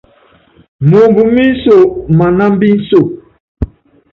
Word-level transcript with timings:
Moomb 0.89 1.17
mí 1.33 1.43
nso 1.55 1.77
manámb 2.17 2.59
inso. 2.71 3.01